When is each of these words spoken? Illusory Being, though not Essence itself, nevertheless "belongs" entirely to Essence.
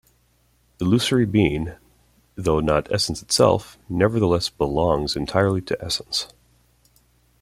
Illusory 0.79 1.27
Being, 1.27 1.73
though 2.33 2.59
not 2.59 2.91
Essence 2.91 3.21
itself, 3.21 3.77
nevertheless 3.87 4.49
"belongs" 4.49 5.15
entirely 5.15 5.61
to 5.61 5.79
Essence. 5.79 6.27